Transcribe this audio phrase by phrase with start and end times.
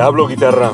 [0.00, 0.72] hablo, guitarra.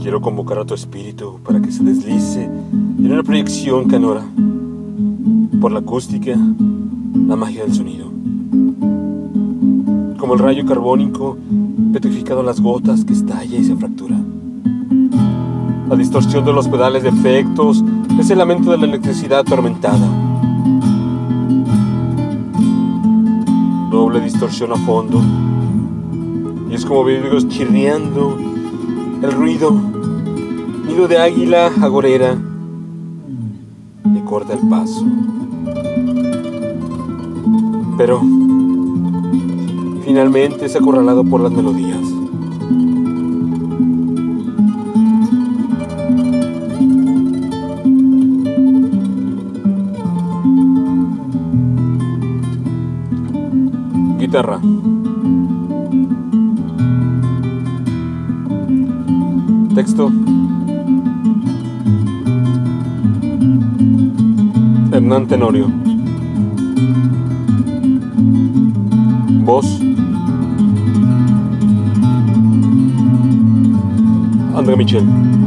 [0.00, 4.22] Quiero convocar a tu espíritu para que se deslice en una proyección canora
[5.60, 6.36] por la acústica,
[7.26, 8.06] la magia del sonido.
[10.18, 11.36] Como el rayo carbónico
[11.92, 14.16] petrificado en las gotas que estalla y se fractura.
[15.88, 17.84] La distorsión de los pedales de efectos
[18.18, 20.19] es el lamento de la electricidad atormentada.
[24.10, 25.22] Doble distorsión a fondo.
[26.68, 28.36] Y es como vidrios chirriando.
[29.22, 29.70] El ruido,
[30.88, 32.36] nido de águila agorera,
[34.12, 35.04] le corta el paso.
[37.96, 38.20] Pero
[40.04, 42.02] finalmente es acorralado por las melodías.
[54.30, 54.60] Guitarra.
[59.74, 60.12] Texto.
[64.92, 65.66] Hernán Tenorio.
[69.42, 69.80] Voz.
[74.54, 75.39] André Michel.